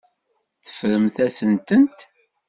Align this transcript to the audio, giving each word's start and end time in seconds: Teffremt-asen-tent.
Teffremt-asen-tent. 0.65 1.99